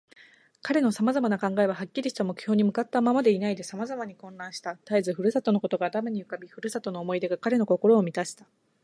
[0.63, 4.75] 彼のさまざまな考えは、はっきりした目標に向ったままでいないで、さまざまに混乱した。
[4.77, 8.47] たえず故郷のことが頭に浮かび、故郷の思い出が彼の心をみたした。